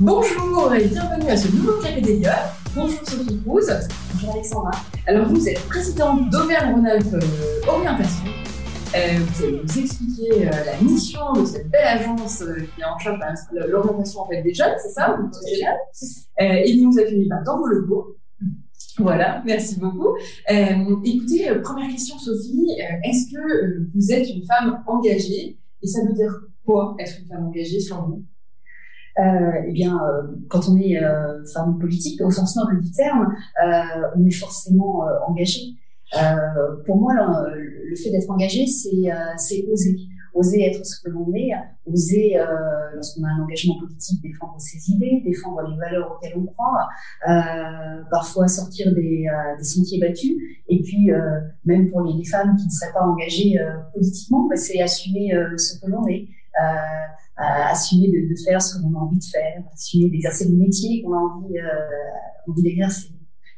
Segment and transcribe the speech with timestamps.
[0.00, 2.20] Bonjour et bienvenue à ce nouveau Café des
[2.74, 3.66] Bonjour Sophie Cruz.
[4.12, 4.72] Bonjour Alexandra.
[5.06, 8.24] Alors vous êtes présidente d'Auvergne-Rhône-Alpes euh, Orientation.
[8.96, 12.42] Euh, vous allez nous expliquer euh, la mission de cette belle agence
[12.74, 13.20] qui est en charge
[13.52, 15.16] de l'orientation en fait, des jeunes, c'est ça
[16.40, 18.16] Et il nous a fini par dans vos locaux.
[18.98, 20.16] Voilà, merci beaucoup.
[20.48, 22.68] écoutez, première question Sophie,
[23.04, 25.56] est-ce que vous êtes une femme engagée?
[25.82, 26.34] Et ça veut dire
[26.66, 28.24] quoi être une femme engagée selon vous?
[29.16, 34.08] Eh bien, euh, quand on est euh, femme politique, au sens noble du terme, euh,
[34.16, 35.60] on est forcément engagé.
[36.86, 37.14] pour moi,
[37.54, 39.10] le fait d'être engagé, c'est
[39.70, 39.96] oser
[40.34, 41.52] oser être ce que l'on est,
[41.86, 42.44] oser, euh,
[42.94, 46.88] lorsqu'on a un engagement politique, défendre ses idées, défendre les valeurs auxquelles on croit,
[47.28, 49.26] euh, parfois sortir des,
[49.58, 50.36] des, sentiers battus.
[50.68, 53.56] Et puis, euh, même pour les, femmes qui ne seraient pas engagées
[53.92, 56.26] politiquement, bah, c'est assumer ce que l'on est
[57.36, 61.12] assumer de, de, faire ce qu'on a envie de faire, assumer d'exercer le métier qu'on
[61.12, 63.08] a envie, euh, envie d'exercer.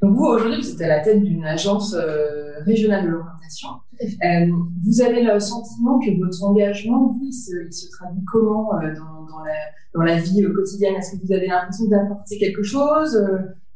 [0.03, 3.69] Donc vous, aujourd'hui, vous êtes à la tête d'une agence euh, régionale de l'orientation.
[4.03, 4.47] Euh,
[4.85, 8.95] vous avez le sentiment que votre engagement, vous, il se, il se traduit comment euh,
[8.95, 9.55] dans, dans, la,
[9.95, 10.97] dans la vie euh, quotidienne?
[10.97, 13.17] Est-ce que vous avez l'impression d'apporter quelque chose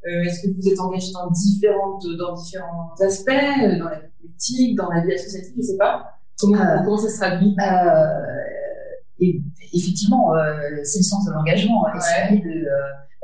[0.05, 4.91] Est-ce que vous êtes engagé dans, différentes, dans différents aspects, dans la vie politique, dans
[4.91, 7.55] la vie associative, je ne sais pas Comment, comment ça se traduit?
[9.21, 12.73] Et effectivement, euh, c'est le sens de l'engagement, hein, essayer de euh,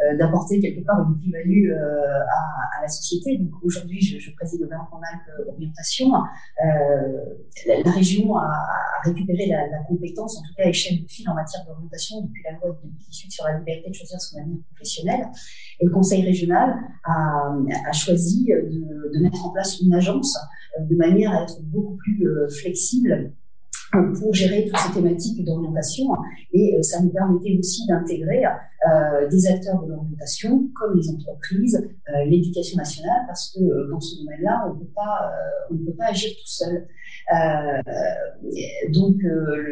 [0.04, 3.38] euh, d'apporter quelque part une plus-value à, à, la société.
[3.38, 6.12] Donc aujourd'hui, je, je préside au Alpes Orientation.
[7.66, 8.46] La, la, région a,
[9.04, 12.42] récupéré la, la, compétence, en tout cas à échelle de fil en matière d'orientation depuis
[12.44, 15.28] la loi de 2018 sur la liberté de choisir son avenir professionnel.
[15.80, 16.74] Et le Conseil régional
[17.04, 17.56] a,
[17.88, 20.36] a choisi de, de, mettre en place une agence
[20.78, 23.32] de manière à être beaucoup plus flexible
[24.18, 26.06] pour gérer toutes ces thématiques d'orientation.
[26.52, 28.42] Et euh, ça nous permettait aussi d'intégrer
[28.86, 34.00] euh, des acteurs de l'orientation, comme les entreprises, euh, l'éducation nationale, parce que euh, dans
[34.00, 35.32] ce domaine-là, on ne peut pas,
[35.70, 36.86] on ne peut pas agir tout seul.
[38.92, 39.16] donc,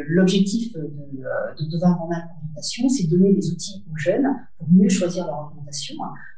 [0.08, 4.26] l'objectif de, de, de Orientation, c'est de donner des outils aux jeunes
[4.58, 5.96] pour mieux choisir leur orientation.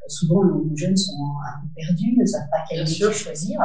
[0.08, 3.60] Souvent, nos jeunes sont un peu perdus, ne savent pas quel métier choisir,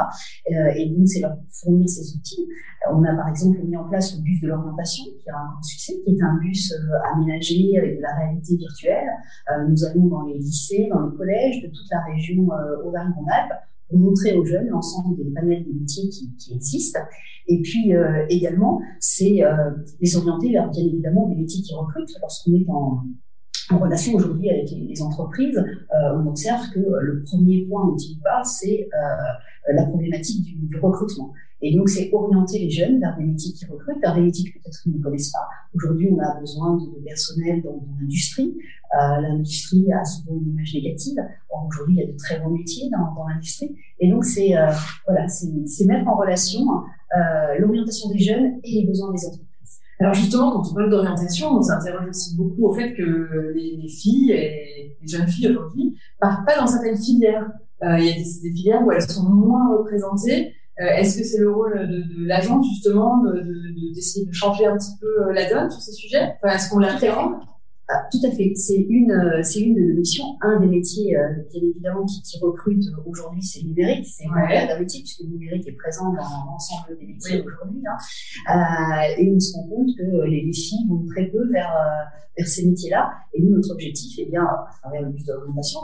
[0.46, 2.48] et donc c'est leur fournir ces outils.
[2.90, 5.62] On a par exemple mis en place le bus de l'orientation, qui a un grand
[5.62, 6.74] succès, qui est un bus
[7.14, 9.01] aménagé avec de la réalité virtuelle
[9.50, 13.52] euh, nous allons dans les lycées, dans les collèges de toute la région euh, Auvergne-Rhône-Alpes
[13.88, 17.00] pour montrer aux jeunes l'ensemble des panels de métiers qui, qui existent.
[17.48, 19.42] Et puis euh, également, c'est
[20.00, 22.16] les orienter vers bien évidemment des métiers qui recrutent.
[22.20, 23.02] Lorsqu'on est en,
[23.72, 28.18] en relation aujourd'hui avec les, entreprises, euh, on observe que le premier point dont il
[28.20, 31.32] parle, c'est euh, la problématique du, recrutement.
[31.64, 34.58] Et donc, c'est orienter les jeunes vers des métiers qui recrutent, vers des métiers que
[34.58, 35.46] peut-être ils ne connaissent pas.
[35.74, 38.56] Aujourd'hui, on a besoin de, personnel dans, l'industrie.
[39.00, 41.18] Euh, l'industrie a souvent une image négative.
[41.50, 43.76] Or, aujourd'hui, il y a de très bons métiers dans, dans l'industrie.
[44.00, 44.72] Et donc, c'est euh,
[45.06, 46.60] voilà, c'est mettre en relation
[47.16, 49.51] euh, l'orientation des jeunes et les besoins des entreprises.
[50.02, 53.88] Alors justement, quand on parle d'orientation, on s'interroge aussi beaucoup au fait que les, les
[53.88, 57.48] filles et les jeunes filles aujourd'hui partent pas dans certaines filières.
[57.84, 60.54] Euh, il y a des, filières où elles sont moins représentées.
[60.80, 63.22] Euh, Est-ce que c'est le rôle de, de l'agent justement
[63.94, 66.34] d'essayer de, de, changer un petit peu euh, la donne sur ces sujets?
[66.42, 67.34] Enfin, Est-ce qu'on l'appréhende
[67.94, 68.52] ah, tout à fait.
[68.54, 70.24] C'est une, euh, c'est une de nos missions.
[70.40, 74.06] Un des métiers, euh, bien évidemment, qui, qui recrute aujourd'hui, c'est le numérique.
[74.06, 74.70] C'est ouais.
[74.70, 77.82] un métier puisque le numérique est présent dans l'ensemble des métiers aujourd'hui.
[77.86, 77.96] Hein.
[78.56, 82.18] Euh, et on se rend compte que les, les filles vont très peu vers, euh,
[82.38, 83.12] vers ces métiers-là.
[83.34, 85.80] Et nous, notre objectif, eh bien, à travers le bus d'orientation,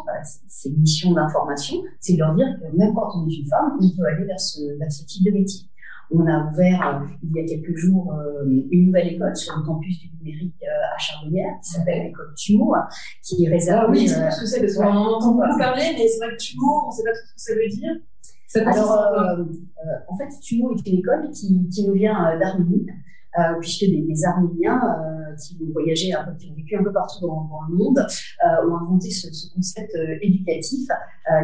[0.46, 3.78] c'est une mission d'information, c'est de leur dire que même quand on est une femme,
[3.78, 5.68] on peut aller vers ce, vers ce type de métier.
[6.10, 9.62] On a ouvert euh, il y a quelques jours euh, une nouvelle école sur le
[9.62, 12.74] campus du numérique euh, à Charbonnières qui s'appelle l'école TUMO,
[13.22, 13.84] qui est réservée.
[13.86, 16.34] Ah oui, c'est ce que c'est parce qu'on en entend beaucoup parler, mais c'est vrai
[16.34, 17.92] que TUMO, on ne sait pas tout ce que ça veut dire.
[18.46, 19.44] Ça Alors, euh,
[20.08, 22.86] en fait, TUMO est une école qui, qui nous vient d'Arménie,
[23.38, 24.80] euh, puisque des, des Arméniens
[25.38, 28.70] qui ont voyagé, un peu, qui ont vécu un peu partout dans, le monde, euh,
[28.70, 29.92] ont inventé ce, ce concept
[30.22, 30.88] éducatif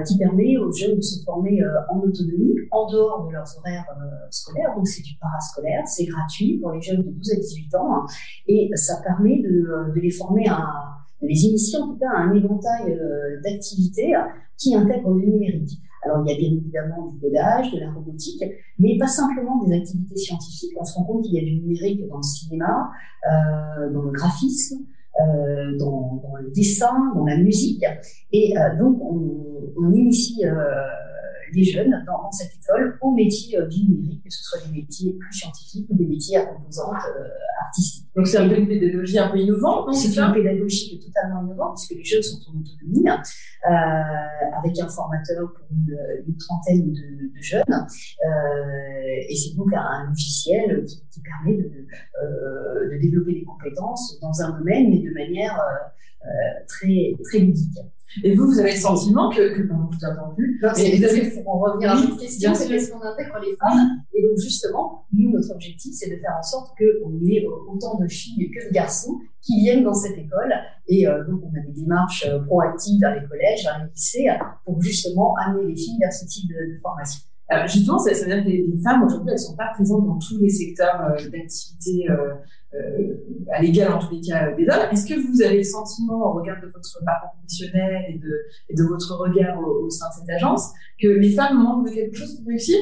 [0.07, 1.61] qui permet aux jeunes de se former
[1.91, 3.85] en autonomie, en dehors de leurs horaires
[4.31, 4.75] scolaires.
[4.75, 8.07] Donc c'est du parascolaire, c'est gratuit pour les jeunes de 12 à 18 ans,
[8.47, 12.35] et ça permet de, de les former à les initier en tout cas à un
[12.35, 12.99] éventail
[13.43, 14.15] d'activités
[14.57, 15.81] qui intègrent le numérique.
[16.05, 18.45] Alors, il y a bien évidemment du codage, de la robotique,
[18.79, 20.73] mais pas simplement des activités scientifiques.
[20.79, 22.91] On se rend compte qu'il y a du numérique dans le cinéma,
[23.27, 24.85] euh, dans le graphisme,
[25.21, 27.85] euh, dans, le dessin, dans la musique.
[28.33, 30.45] Et euh, donc, on, on initie
[31.55, 35.13] euh, des jeunes dans, cette école aux métiers du numérique, que ce soit des métiers
[35.13, 36.97] plus scientifiques ou des métiers à composante
[37.67, 38.09] artistique.
[38.17, 41.99] Donc c'est un peu une pédagogie un peu innovante, C'est une pédagogie totalement innovante puisque
[41.99, 43.09] les jeunes sont en autonomie
[43.65, 47.87] avec un formateur pour une, trentaine de, jeunes
[49.29, 54.91] et c'est donc un, logiciel qui, permet de, de, développer des compétences dans un domaine
[54.91, 55.61] mais de manière
[56.67, 57.79] très très ludique.
[58.23, 60.61] Et vous, vous avez le sentiment que, que pendant tout un temps plus,
[61.43, 64.03] pour en revenir à votre question, c'est parce qu'on intègre les femmes.
[64.13, 68.07] Et donc, justement, nous, notre objectif, c'est de faire en sorte qu'on ait autant de
[68.07, 70.55] filles que de garçons qui viennent dans cette école.
[70.87, 74.29] Et euh, donc, on a des démarches euh, proactives dans les collèges, dans les lycées,
[74.65, 77.21] pour justement amener les filles vers ce type de, formation.
[77.49, 80.19] Alors justement, ça, veut dire que les, femmes aujourd'hui, elles ne sont pas présentes dans
[80.19, 82.35] tous les secteurs euh, d'activité euh,
[83.53, 84.89] à l'égal en tous les cas des hommes.
[84.91, 88.75] Est-ce que vous avez le sentiment, au regard de votre parcours professionnel et de, et
[88.75, 92.35] de votre regard au, sein de cette agence, que les femmes manquent de quelque chose
[92.37, 92.79] pour réussir?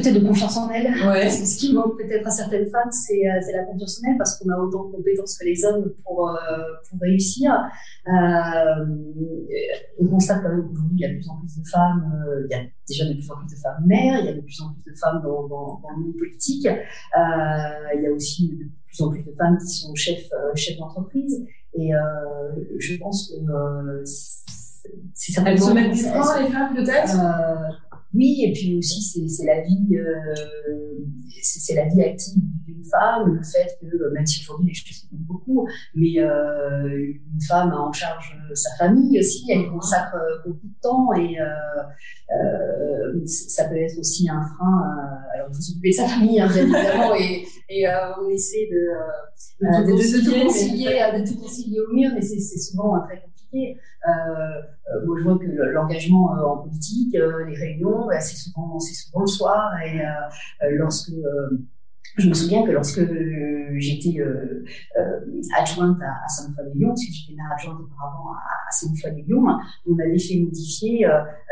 [0.00, 0.92] Peut-être de confiance en elles.
[1.06, 1.28] Ouais.
[1.30, 4.48] Ce qui manque peut-être à certaines femmes, c'est euh, la confiance en elles parce qu'on
[4.50, 6.34] a autant de compétences que les hommes pour, euh,
[6.88, 7.52] pour réussir.
[8.06, 8.86] Euh,
[10.00, 12.46] on constate quand même qu'aujourd'hui, il y a de plus en plus de femmes, euh,
[12.48, 14.40] il y a déjà de plus en plus de femmes mères, il y a de
[14.40, 16.66] plus en plus de femmes dans, dans, dans le monde politique.
[16.66, 21.44] Il y a aussi de plus en plus de femmes qui sont chefs, chefs d'entreprise.
[21.74, 21.90] Et
[22.78, 24.04] je pense que
[25.12, 25.56] c'est certainement...
[25.56, 27.16] Elles se mettent des freins, les femmes, peut-être?
[28.14, 31.04] Oui, et puis aussi c'est la vie, euh,
[31.42, 35.26] c'est la vie active d'une femme, le fait que même si aujourd'hui les choses comptent
[35.26, 40.16] beaucoup, mais euh, une femme a en charge sa famille aussi, elle consacre
[40.46, 44.96] beaucoup de temps et euh, ça peut être aussi un frein.
[45.34, 47.84] alors s'occuper de sa famille hein, bien évidemment et, et
[48.18, 48.88] on essaie de,
[49.60, 53.37] de, de, de, tout concilier, de tout concilier au mieux, mais c'est souvent très compliqué.
[53.54, 58.78] Euh, moi, je vois que l'engagement euh, en politique, euh, les réunions, bah, c'est souvent,
[58.78, 59.72] souvent le soir.
[59.84, 60.00] Et
[60.76, 61.12] lorsque
[62.18, 63.00] je me souviens que lorsque
[63.76, 64.64] j'étais euh,
[65.56, 69.44] adjointe à, à Sainte-Foy-de-Lyon, parce que j'étais maire adjointe auparavant à, Sainte-Foy-de-Lyon,
[69.86, 71.08] on avait fait modifier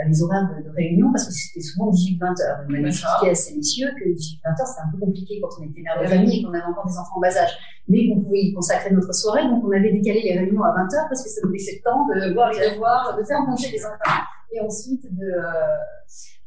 [0.07, 2.59] les horaires de, réunion parce que c'était souvent 18-20 heures.
[2.69, 5.65] On avait expliqué à ces messieurs que 18-20 heures, c'était un peu compliqué quand on
[5.65, 7.57] était mère de famille et qu'on avait encore des enfants en bas âge
[7.89, 9.45] mais qu'on pouvait y consacrer notre soirée.
[9.45, 12.07] Donc, on avait décalé les réunions à 20h parce que ça nous laissait le temps
[12.07, 15.43] de voir les revoir, de faire manger les enfants et ensuite de, euh,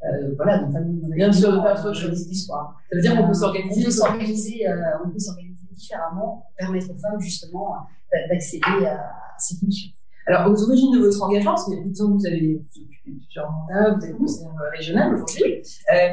[0.04, 0.72] euh, voilà, donc,
[1.14, 1.52] bien sûr,
[2.34, 2.76] soir.
[2.90, 6.52] Ça veut dire qu'on peut s'organiser, on peut s'organiser, euh, on peut s'organiser différemment pour
[6.56, 7.74] permettre aux femmes justement
[8.28, 9.00] d'accéder à
[9.38, 9.90] ces fonctions.
[10.26, 14.16] Alors, aux origines de votre engagement, parce que vous avez occupé plusieurs mandats, vous êtes
[14.16, 15.62] conseillère régionale aujourd'hui.
[15.92, 16.08] Euh,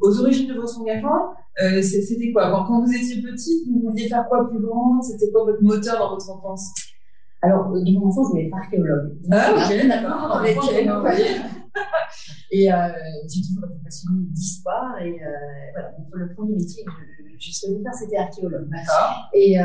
[0.00, 2.50] aux origines de votre engagement, euh, c'était quoi?
[2.50, 5.02] Quand, quand, vous étiez petite, vous vouliez faire quoi plus grand?
[5.02, 6.72] C'était quoi votre moteur dans votre enfance?
[7.40, 9.16] Alors, de mon enfance, je voulais être archéologue.
[9.30, 10.42] Ah, ok, d'accord.
[12.50, 12.76] Et euh,
[13.28, 15.00] j'ai toujours été passionnée d'histoire.
[15.00, 15.28] Et euh,
[15.72, 16.90] voilà, donc, le premier métier que
[17.38, 18.68] j'ai souhaité faire, c'était archéologue.
[18.68, 19.28] D'accord.
[19.34, 19.64] Et euh,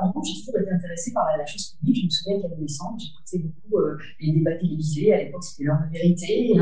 [0.00, 1.96] en gros, j'ai toujours été intéressée par la, chose publique.
[1.96, 5.12] Je me souviens qu'à l'adolescence, j'écoutais beaucoup euh, les débats télévisés.
[5.12, 6.52] À l'époque, c'était l'heure de vérité.
[6.52, 6.60] Et,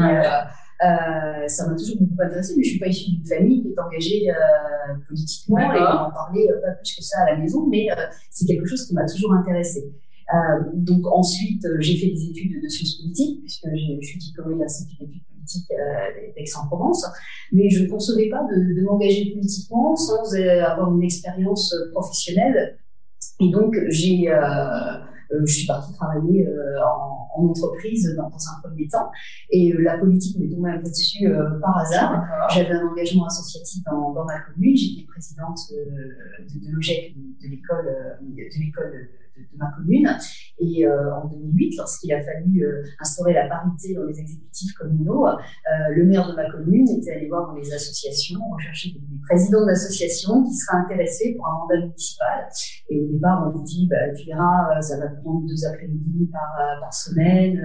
[0.84, 3.80] euh, ça m'a toujours beaucoup intéressée, mais je suis pas issue d'une famille qui est
[3.80, 7.88] engagée euh, politiquement et on en parlait pas plus que ça à la maison, mais
[8.30, 9.90] c'est quelque chose qui m'a toujours intéressée.
[10.34, 14.56] Euh, donc ensuite, euh, j'ai fait des études de sciences politiques, puisque je suis diplômée
[14.56, 17.06] de l'Institut d'études politiques euh, d'Aix-en-Provence,
[17.52, 22.78] mais je ne concevais pas de, de m'engager politiquement sans avoir une expérience professionnelle.
[23.40, 24.28] Et donc, j'ai,
[25.30, 26.48] je suis partie travailler
[26.82, 29.10] en, en, entreprise dans, dans, un premier temps.
[29.50, 31.28] Et la politique m'est tombée un peu dessus
[31.60, 32.24] par hasard.
[32.50, 34.76] J'avais un engagement associatif dans, dans ma commune.
[34.76, 40.08] J'étais présidente de, de l'OGEC, de, l'école, de l'école de, ma commune.
[40.58, 45.26] Et euh, en 2008, lorsqu'il a fallu euh, instaurer la parité dans les exécutifs communaux,
[45.26, 45.34] euh,
[45.94, 50.44] le maire de ma commune était allé voir dans les associations, rechercher des, présidents d'associations
[50.44, 52.48] qui seraient intéressés pour un mandat municipal.
[52.88, 56.30] Et au départ, on nous dit, bah, tu verras, ça va te prendre deux après-midi
[56.32, 57.60] par, par semaine,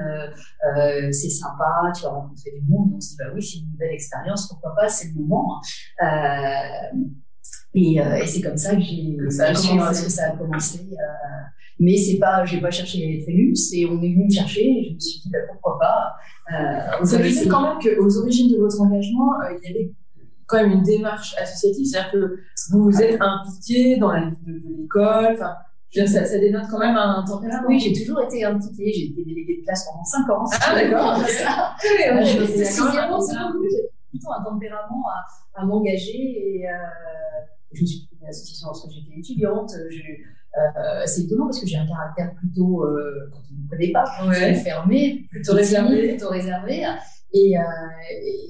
[1.12, 2.92] c'est sympa, tu vas rencontrer du monde.
[2.92, 5.62] Et on se dit, bah oui, c'est une nouvelle expérience, pourquoi pas, c'est le moment.
[7.76, 10.90] et, et c'est comme ça que j'ai ça, ça a commencé
[11.82, 14.64] mais c'est pas, j'ai pas cherché à être élue, c'est on est venu me chercher
[14.64, 16.14] et je me suis dit bah, pourquoi pas.
[16.54, 19.92] Euh, vous savez quand même qu'aux origines de votre engagement, euh, il y avait
[20.46, 24.82] quand même une démarche associative, c'est-à-dire que vous vous êtes impliqué dans la vie de,
[24.82, 25.38] l'école.
[25.38, 27.68] Ça, ça, dénote quand même un tempérament.
[27.68, 28.94] Oui, j'ai toujours été impliquée.
[28.94, 30.46] J'ai été déléguée de classe pendant 5 ans.
[30.62, 31.20] Ah, d'accord.
[31.28, 32.38] J'ai
[34.12, 36.74] plutôt un tempérament à, à m'engager et euh,
[37.74, 39.72] je me suis pris une association lorsque j'étais étudiante.
[39.90, 40.02] Je,
[40.58, 43.92] euh, c'est étonnant parce que j'ai un caractère plutôt, euh, quand on ne me connaît
[43.92, 44.56] pas, ouais.
[44.56, 46.86] fermé, plutôt réservé, plutôt réservé.
[47.34, 47.62] Et, euh,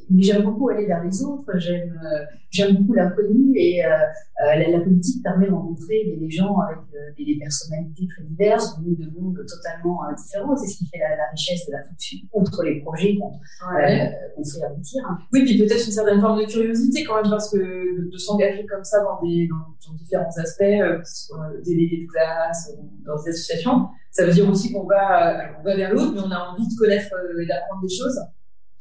[0.09, 1.51] mais j'aime beaucoup aller vers les autres.
[1.57, 6.29] J'aime euh, j'aime beaucoup l'inconnu et euh, euh, la, la, politique permet de rencontrer des,
[6.29, 6.79] gens avec
[7.17, 10.55] des, des, personnalités très diverses, venus de mondes totalement différents.
[10.55, 13.39] C'est ce qui fait la, la, richesse de la fonction, outre les projets qu'on
[13.75, 14.11] ouais.
[14.35, 15.03] qu fait aboutir.
[15.31, 18.65] Oui, puis peut-être une certaine forme de curiosité quand même, parce que de, de s'engager
[18.65, 22.89] comme ça dans, des, dans, dans différents aspects, que ce soit délégué de classe ou
[23.05, 26.31] dans des associations, ça veut dire aussi qu'on va, on va vers l'autre, mais on
[26.31, 28.19] a envie de connaître et d'apprendre des choses.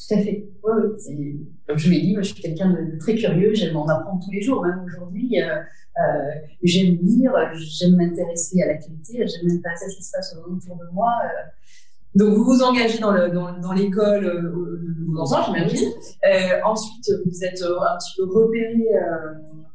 [0.01, 0.49] Tout à fait.
[0.63, 3.53] Comme je l'ai dit, moi, je suis quelqu'un de, très curieux.
[3.55, 5.41] J'aime en apprendre tous les jours, même aujourd'hui.
[5.41, 5.57] Euh,
[5.99, 6.31] euh,
[6.63, 10.91] j'aime lire, j'aime m'intéresser à l'actualité, j'aime m'intéresser à ce qui se passe autour de
[10.93, 11.13] moi.
[11.25, 11.29] Euh.
[12.15, 15.91] Donc, vous vous engagez dans l'école de j'imagine.
[16.65, 18.87] Ensuite, vous êtes un petit peu repéré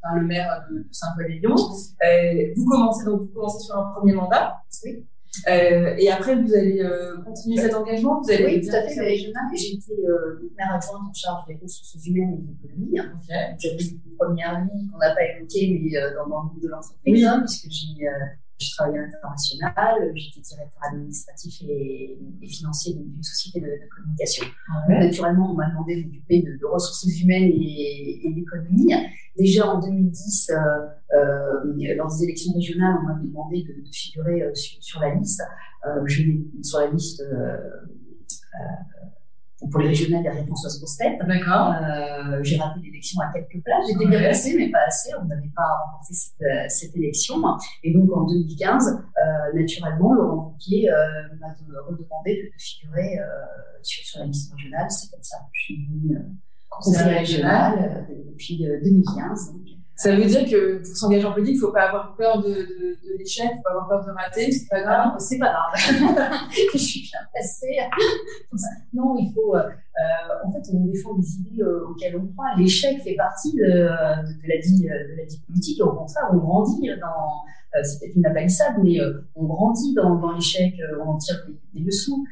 [0.02, 1.56] par le maire de, Saint-Paul-et-Lyon.
[1.56, 4.56] vous commencez vous commencez sur un premier mandat.
[4.84, 5.06] Oui.
[5.48, 9.16] Euh, et après, vous allez euh, continuer cet engagement vous allez Oui, tout à fait.
[9.18, 13.00] J'ai été euh, maire adjointe en charge des ressources humaines et de l'économie.
[13.00, 13.14] Hein.
[13.24, 13.56] Okay.
[13.60, 16.68] J'avais une première vie qu'on n'a pas évoquée, mais euh, dans, dans le groupe de
[16.70, 17.26] l'entreprise, oui.
[17.26, 18.12] hein, puisque j'ai euh,
[18.58, 24.46] j'ai travaillé à l'international, j'étais directeur administratif et, et financier d'une société de, de communication.
[24.88, 25.00] Ouais.
[25.00, 28.94] Naturellement, on m'a demandé de m'occuper de, de, ressources humaines et, et d'économie.
[29.38, 30.56] Déjà en 2010, euh,
[31.14, 35.14] euh, dans les élections régionales, on m'avait demandé de, de figurer euh, sur, sur, la
[35.14, 35.44] liste.
[35.86, 36.24] Euh, je
[36.64, 37.22] sur la liste
[39.64, 41.18] euh, pour les régionales derrière Françoise Grostet.
[41.26, 41.74] D'accord.
[41.74, 43.86] Euh, j'ai raté l'élection à quelques places.
[43.88, 45.12] J'étais bien placée, mais pas assez.
[45.22, 47.36] On n'avait pas remporté cette, euh, cette, élection.
[47.84, 50.96] Et donc en 2015, euh, naturellement, Laurent Rouquier euh,
[51.40, 51.56] m'a
[51.88, 53.24] redemandé de, de figurer euh,
[53.82, 54.92] sur, sur, la liste régionale.
[54.92, 56.18] C'est comme ça que je suis devenue
[56.70, 59.54] conseillère régionale depuis 2015.
[59.54, 59.62] Donc,
[59.96, 62.50] ça veut dire que pour s'engager en politique, il ne faut pas avoir peur de,
[62.50, 65.16] de, de l'échec, il ne faut pas avoir peur de rater, c'est pas grave.
[65.20, 66.40] C'est pas grave.
[66.74, 67.78] je suis bien placée.
[68.94, 69.56] non, il faut.
[69.56, 69.70] Euh,
[70.44, 72.56] en fait, on défend des idées euh, auxquelles on croit.
[72.58, 75.80] L'échec fait partie de, de, la vie, de la vie politique.
[75.80, 77.44] Et au contraire, on grandit dans.
[77.76, 81.18] Euh, c'est peut-être une abalissade, mais euh, on grandit dans, dans l'échec, euh, on en
[81.18, 82.24] tire des, des leçons.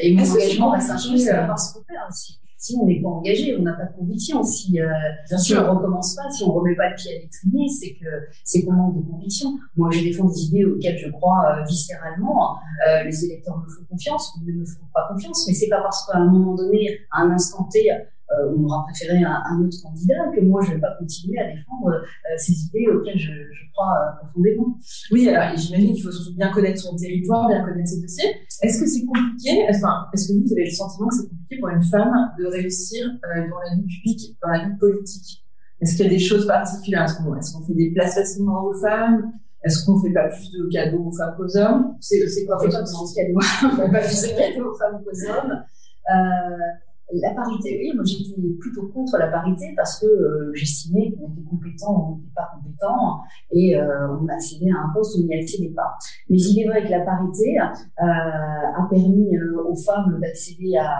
[0.00, 3.56] et mon engagement reste un peu parce qu'on perd aussi si on n'est pas engagé,
[3.56, 4.42] on n'a pas de conviction.
[4.42, 4.88] Si, euh,
[5.36, 7.94] si on ne recommence pas, si on ne remet pas le pied à l'étrier, c'est
[7.94, 8.06] que
[8.44, 9.50] c'est qu'on manque de conviction.
[9.76, 12.56] Moi, je défends des idées auxquelles je crois euh, viscéralement.
[12.88, 15.82] Euh, les électeurs me font confiance, ou ne me font pas confiance, mais c'est pas
[15.82, 17.90] parce qu'à un moment donné, à un instant T,
[18.32, 21.38] euh, on aura préféré un, un, autre candidat que moi je ne vais pas continuer
[21.38, 24.78] à défendre euh, ces idées auxquelles je, je crois euh, profondément.
[25.12, 28.34] Oui, alors j'imagine qu'il faut surtout bien connaître son territoire, bien connaître ses dossiers.
[28.62, 31.68] Est-ce que c'est compliqué Enfin, est-ce que vous avez le sentiment que c'est compliqué pour
[31.68, 35.44] une femme de réussir dans la vie publique, dans la vie politique?
[35.80, 37.04] Est-ce qu'il y a des choses particulières?
[37.04, 39.32] Est-ce qu'on fait des places facilement aux femmes?
[39.62, 41.96] Est-ce qu'on fait pas plus de cadeaux aux femmes qu'aux hommes?
[42.00, 43.38] C'est quoi de cadeaux.
[43.72, 45.62] on fait pas plus de cadeaux aux femmes qu'aux hommes.
[46.08, 51.32] Euh, la parité, oui, moi j'étais plutôt contre la parité parce que euh, j'estimais qu'on
[51.32, 53.20] était compétent, on n'était pas compétent
[53.52, 55.96] et euh, on accédait à un poste où on n'y accédait pas.
[56.28, 60.90] Mais il est vrai que la parité euh, a permis euh, aux femmes d'accéder à,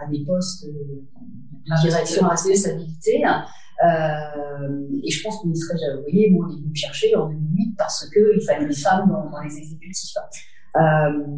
[0.00, 3.24] à, des postes de direction à responsabilité.
[3.84, 5.78] Euh, et je pense qu'on y serait.
[5.96, 9.28] Vous voyez, moi, on est venu chercher en 2008 parce qu'il fallait des femmes dans,
[9.28, 10.14] dans les exécutifs.
[10.76, 11.36] Euh,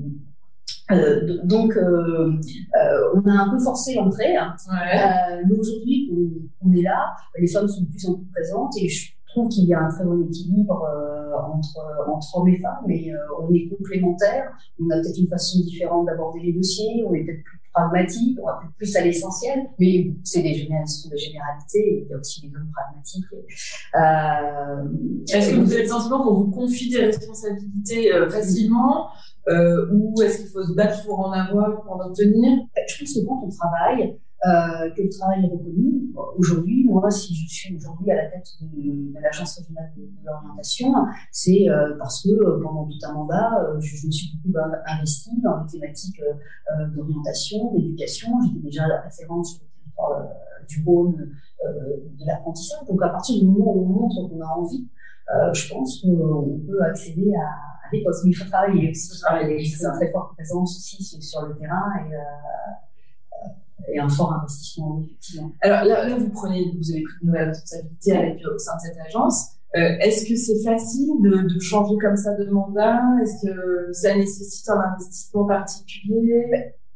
[0.94, 4.36] euh, donc, euh, euh, on a un peu forcé l'entrée.
[4.36, 4.54] Hein.
[4.70, 5.42] Ouais.
[5.46, 6.10] Mais aujourd'hui
[6.60, 9.64] qu'on est là, les femmes sont de plus en plus présentes et je trouve qu'il
[9.64, 12.84] y a un très bon équilibre euh, entre, entre hommes et femmes.
[12.86, 13.10] Mais
[13.40, 14.52] on est complémentaires.
[14.80, 17.04] On a peut-être une façon différente d'aborder les dossiers.
[17.06, 19.66] On est peut-être plus pragmatique, on va peut-être plus à l'essentiel.
[19.78, 23.24] Mais c'est des, sont des généralités il y a aussi des hommes pragmatiques.
[25.28, 29.08] Est-ce que vous avez le sentiment qu'on vous confie des responsabilités facilement
[29.48, 32.60] euh, ou est-ce qu'il faut se battre pour en avoir, pour en obtenir?
[32.88, 36.12] Je pense que quand on travaille, euh, que le travail est reconnu.
[36.36, 40.26] Aujourd'hui, moi, si je suis aujourd'hui à la tête de, de l'Agence régionale de, de
[40.26, 40.92] l'orientation,
[41.32, 44.58] c'est euh, parce que euh, pendant tout un mandat, euh, je, je, me suis beaucoup
[44.86, 48.28] investi dans les thématiques euh, d'orientation, d'éducation.
[48.44, 50.28] J'étais déjà référente sur le territoire
[50.68, 51.30] du Rhône
[51.62, 52.86] de l'apprentissage.
[52.86, 54.86] Donc, à partir du moment où on montre qu'on a envie,
[55.54, 59.08] je pense qu'on peut accéder à des postes, mais il faut travailler aussi.
[59.08, 59.62] Il faut travailler.
[59.62, 62.14] Il faut une très forte présence aussi sur le terrain et,
[63.92, 65.52] et un fort investissement, effectivement.
[65.60, 68.80] Alors là, là, vous prenez, vous avez pris de nouvelles responsabilités avec, au sein de
[68.80, 69.50] cette agence.
[69.76, 73.00] Euh, Est-ce que c'est facile de, de, changer comme ça de mandat?
[73.22, 76.46] Est-ce que ça nécessite un investissement particulier?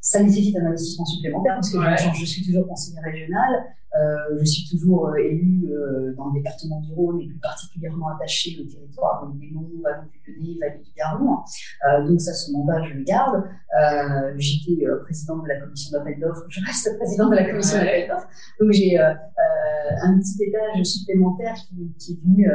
[0.00, 1.78] Ça nécessite un investissement supplémentaire parce que
[2.18, 3.64] je, suis toujours conseiller régional,
[3.96, 8.08] euh, je suis toujours euh, élu euh, dans le département du Rhône et plus particulièrement
[8.08, 11.38] attaché au territoire des Monts, Vallon du Lyonnais, Vallée du Garonne.
[11.86, 13.44] Euh, donc ça, ce mandat, je le garde.
[13.80, 17.78] Euh, J'étais euh, président de la commission d'appel d'offres, je reste président de la commission
[17.78, 18.28] d'appel d'offres.
[18.60, 22.50] Donc j'ai un petit étage supplémentaire qui, qui est venu,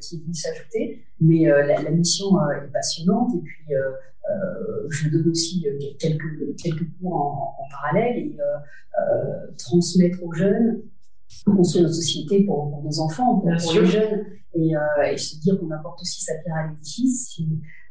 [0.00, 3.74] qui est venu s'ajouter, mais la, la, mission est passionnante et puis
[4.94, 5.66] je donne aussi
[5.98, 8.36] quelques, quelques cours en, en parallèle et
[9.56, 10.82] transmettre aux jeunes
[11.44, 14.24] construire notre société pour, pour nos enfants, pour, pour les jeunes,
[14.54, 17.40] et, euh, et, se dire qu'on apporte aussi sa pierre à l'édifice,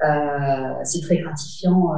[0.04, 1.98] euh, c'est très gratifiant euh,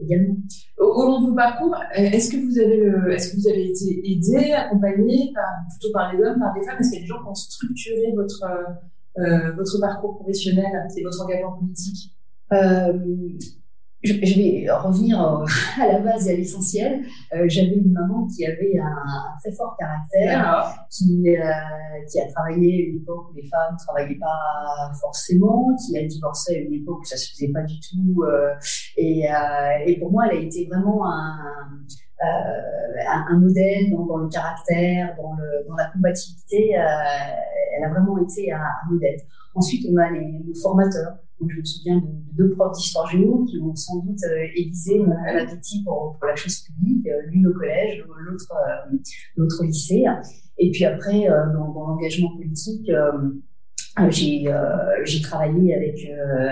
[0.00, 0.36] également.
[0.78, 4.52] Au, long de vos parcours, est-ce que vous avez, est-ce que vous avez été aidé,
[4.52, 6.76] accompagné, par, plutôt par les hommes, par des femmes?
[6.78, 8.44] Est-ce qu'il y a des gens qui ont structuré votre
[9.18, 12.14] euh, votre parcours professionnel et votre engagement politique?
[14.06, 15.20] Euh, je, vais revenir
[15.80, 17.02] à la base et à l'essentiel.
[17.34, 21.42] Euh, j'avais une maman qui avait un, très fort caractère, qui, euh,
[22.10, 26.06] qui a travaillé à une époque où les femmes ne travaillaient pas forcément, qui a
[26.06, 28.22] divorcé à une époque où ça se faisait pas du tout.
[28.22, 28.54] Euh,
[28.96, 29.26] et,
[29.86, 31.36] et, pour moi, elle a été vraiment un,
[32.22, 36.70] un, un modèle dans, dans, le caractère, dans, le, dans la combativité.
[36.70, 39.18] elle a vraiment été un, un modèle.
[39.54, 43.60] Ensuite, on a les, les formateurs je me souviens de, deux profs d'histoire géo qui
[43.60, 47.52] ont sans doute euh, aiguisé mon appétit pour, pour, la chose publique, euh, l'une au
[47.52, 48.96] collège, l'autre euh,
[49.36, 50.04] l'autre au lycée.
[50.58, 52.90] Et puis après, dans, dans l'engagement politique,
[54.10, 56.04] j'ai travaillé avec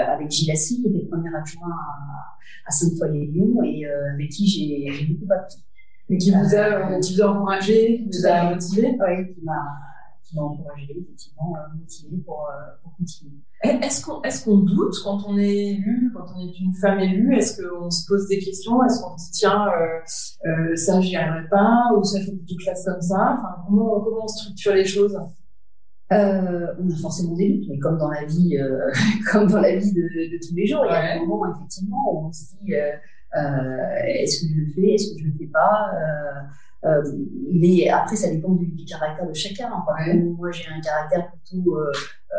[0.09, 5.07] avec Gilles Assis, qui était le premier adjoint à, à Sainte-Foy-les-Lyon et avec qui j'ai
[5.07, 5.57] beaucoup appris.
[6.09, 9.61] Mais qui vous a, qui vous a encouragé, qui vous a motivé Oui, qui m'a
[10.27, 12.49] qui m'a encouragé, effectivement, motivé pour,
[12.83, 13.33] pour continuer.
[13.63, 17.35] Est-ce qu'on est qu'on doute quand on est élu, quand on est une femme élue?
[17.35, 18.85] Est-ce qu'on se pose des questions?
[18.85, 22.57] Est-ce qu'on se dit tiens, euh, euh, ça j'y arriverai pas ou ça faut plutôt
[22.57, 23.37] que je fasse comme ça?
[23.39, 25.17] Enfin, comment, comment on structure les choses?
[26.13, 28.91] Euh, on a forcément des doutes, mais comme dans la vie, euh,
[29.33, 32.13] comme dans la vie de, de, tous les jours, il y a un moment effectivement
[32.13, 32.93] où on se dit euh,
[33.37, 35.91] euh, est-ce que je le fais, est-ce que je le fais pas
[36.85, 37.03] euh,
[37.53, 39.71] mais après, ça dépend du, du caractère de chacun.
[40.37, 41.91] Moi, j'ai un caractère plutôt, euh,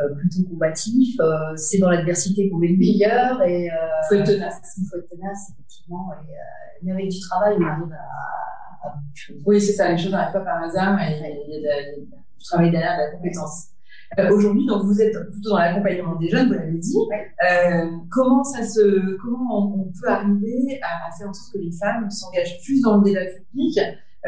[0.01, 1.19] euh plutôt combatif.
[1.19, 3.41] Euh, c'est dans l'adversité qu'on est le meilleur.
[3.43, 3.69] Et,
[4.07, 4.61] faut être tenace.
[4.77, 6.11] Il faut être tenace, effectivement.
[6.13, 6.33] Et,
[6.83, 9.43] mais avec du travail, on arrive à, à beaucoup de choses.
[9.45, 9.91] Oui, c'est ça.
[9.91, 10.97] Les choses n'arrivent pas par hasard.
[11.01, 13.69] Il y, a, il y a du travail derrière, de la compétence.
[14.19, 16.95] Euh, Aujourd'hui, donc vous êtes plutôt dans l'accompagnement des jeunes, vous l'avez dit.
[16.95, 21.71] Euh, comment ça se, comment on, peut arriver à, à, faire en sorte que les
[21.71, 23.77] femmes s'engagent plus dans le débat public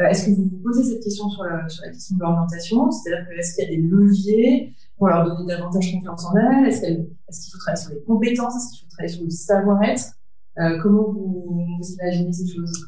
[0.08, 2.90] est-ce que vous vous posez cette question sur la, sur la question de l'orientation?
[2.90, 6.68] C'est-à-dire que est-ce qu'il y a des leviers pour leur donner davantage confiance en elles?
[6.68, 8.56] Est-ce qu'il est faut travailler sur les compétences?
[8.56, 10.04] Est-ce qu'il faut travailler sur le savoir-être?
[10.58, 12.86] Euh, Comment vous, vous, imaginez ces choses?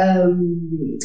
[0.00, 0.98] Euh,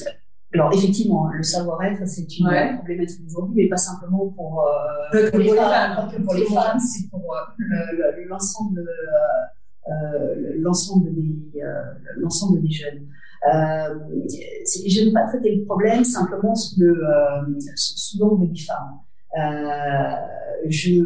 [0.54, 2.76] alors effectivement, le savoir-être, c'est une ouais.
[2.76, 6.80] problématique aujourd'hui, mais pas simplement pour, euh, pour, les, femmes, pas que pour les femmes,
[6.80, 8.86] c'est pour euh, l'ensemble
[9.90, 11.62] euh, l'ensemble des
[12.18, 13.08] l'ensemble des jeunes.
[13.46, 13.96] Euh,
[14.88, 19.00] je n'ai pas traité le problème simplement sous le euh, sous l'angle des femmes.
[19.38, 20.16] Euh,
[20.70, 21.04] je,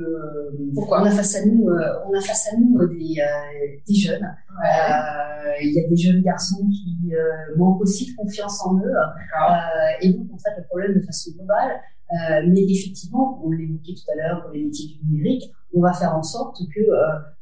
[0.75, 1.01] Pourquoi?
[1.01, 4.21] on a face à nous, euh, on a face à nous des, euh, des jeunes.
[4.61, 5.63] Ouais.
[5.63, 7.11] Il y a des jeunes garçons qui
[7.57, 8.93] manquent aussi de confiance en eux.
[10.01, 11.79] et donc on traite le problème de façon globale.
[12.11, 15.91] Euh, mais effectivement, on l'évoquait tout à l'heure pour les métiers du numérique, on va
[15.91, 16.93] faire en sorte que euh,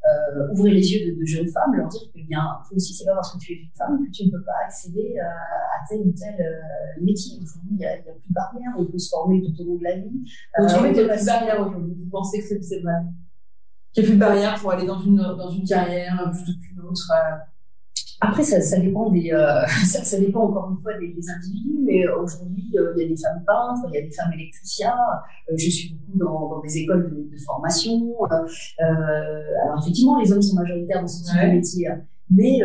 [0.06, 3.04] euh, ouvrir les yeux de, de, jeunes femmes, leur dire que bien, faut aussi c'est
[3.04, 5.86] pas parce que tu es une femme que tu ne peux pas accéder euh, à
[5.88, 7.38] tel ou tel euh, métier.
[7.40, 9.76] Aujourd'hui, il n'y a, a, plus de barrière, on peut se former tout au long
[9.76, 10.10] de la vie.
[10.24, 11.94] Tu qu'il n'y a plus de barrière aujourd'hui.
[11.94, 12.92] Vous pensez que c'est vrai?
[13.92, 16.80] Qu'il n'y a plus de barrière pour aller dans une dans une carrière plutôt qu'une
[16.80, 17.12] autre
[18.20, 21.78] après, ça, ça dépend des, euh, ça, ça, dépend encore une fois des, des individus,
[21.84, 24.96] mais aujourd'hui, euh, il y a des femmes peintres, il y a des femmes électriciens.
[25.50, 28.16] Euh, je suis beaucoup dans, dans des écoles de, de formation.
[28.30, 28.84] Euh,
[29.64, 31.50] alors effectivement, les hommes sont majoritaires dans ce type ouais.
[31.50, 31.88] de métier,
[32.30, 32.60] mais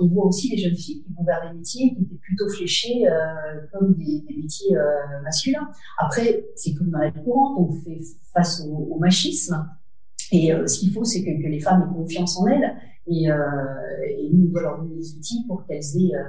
[0.00, 3.04] on voit aussi les jeunes filles qui vont vers des métiers qui étaient plutôt fléchés
[3.72, 4.76] comme des, des métiers
[5.22, 5.68] masculins.
[5.98, 8.00] Après, c'est comme dans la courante, on fait
[8.34, 9.64] face au, au machisme.
[10.32, 12.74] Et ce qu'il faut, c'est que, que les femmes aient confiance en elles
[13.06, 13.36] et, euh,
[14.06, 16.14] et nous, on doit leur donner des outils pour qu'elles aient.
[16.14, 16.24] Euh,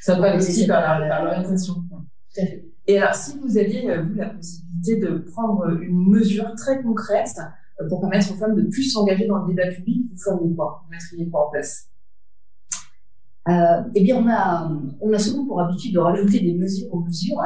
[0.00, 1.74] ça passe aussi par, l'orientation.
[1.74, 2.68] Tout à fait.
[2.86, 7.38] Et alors, si vous aviez, euh, vous, la possibilité de prendre une mesure très concrète
[7.80, 10.82] euh, pour permettre aux femmes de plus s'engager dans le débat public, vous feriez quoi?
[10.84, 11.88] Vous mettriez quoi en place?
[13.48, 17.00] Euh, eh bien, on a, on a souvent pour habitude de rajouter des mesures aux
[17.00, 17.38] mesures.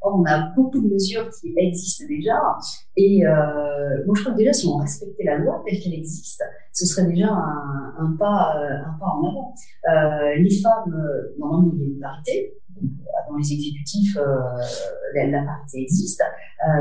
[0.00, 2.38] Or, on a beaucoup de mesures qui existent déjà.
[2.96, 6.42] Et euh, moi, je crois que déjà, si on respectait la loi telle qu'elle existe,
[6.72, 9.54] ce serait déjà un, un pas, un pas en avant.
[10.36, 10.94] les femmes,
[11.36, 12.54] normalement, il y a une parité,
[13.28, 14.16] dans les exécutifs,
[15.14, 16.22] la, la, parité existe,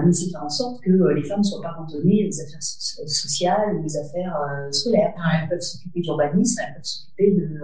[0.06, 3.76] mais c'est faire en sorte que les femmes ne soient pas cantonnées aux affaires sociales
[3.76, 4.38] ou aux affaires
[4.72, 5.14] scolaires.
[5.42, 7.60] Elles peuvent s'occuper d'urbanisme, elles peuvent s'occuper de,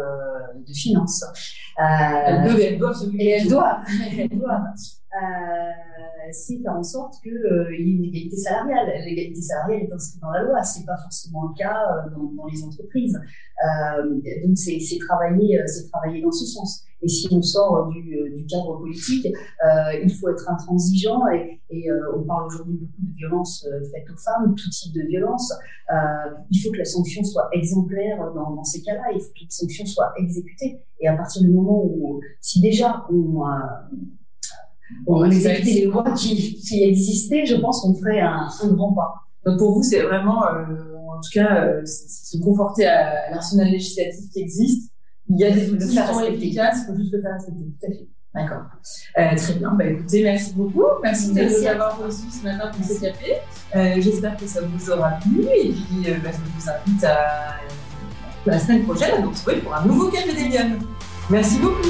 [0.65, 1.25] de finances.
[1.77, 3.23] elles doivent, s'occuper.
[3.23, 3.83] Et elles doivent.
[4.17, 4.73] elles doivent.
[6.31, 8.87] C'est faire en sorte qu'il euh, y ait une égalité salariale.
[9.05, 12.63] L'égalité salariale est inscrite dans la loi, c'est pas forcément le cas euh, dans, les
[12.63, 13.19] entreprises.
[13.65, 15.59] Euh, donc c'est travailler,
[15.91, 16.83] travailler dans ce sens.
[17.01, 19.27] Et si on sort du, cadre politique,
[20.03, 21.59] il faut être intransigeant et,
[22.15, 25.53] on parle aujourd'hui beaucoup de violences faites aux femmes, tout type de violence.
[26.49, 29.03] il faut que la sanction soit exemplaire dans, dans ces cas-là.
[29.13, 30.79] Il faut que la sanction soit exécutée.
[30.99, 33.43] Et à partir du moment où, si déjà on
[35.07, 39.13] on exécutait les lois qui, qui, existaient, je pense qu'on ferait un, un, grand pas.
[39.45, 40.63] Donc pour vous, c'est vraiment, euh,
[41.09, 44.91] en tout cas, euh, se conforter à, l'arsenal législatif qui existe.
[45.29, 47.63] Il y a des outils qui sont efficaces, il faut juste le faire respecter.
[47.79, 48.07] Tout à fait.
[48.35, 48.63] D'accord.
[49.17, 49.71] Euh, très bien.
[49.71, 50.83] Bah, écoutez, merci beaucoup.
[51.01, 53.35] Merci, de nous avoir reçus ce matin pour ce café.
[53.75, 55.41] Euh, J'espère que ça vous aura plu.
[55.43, 57.55] Et puis, euh, bah, je vous invite à
[58.45, 60.59] la semaine prochaine à nous retrouver pour un nouveau Café des
[61.29, 61.89] Merci beaucoup.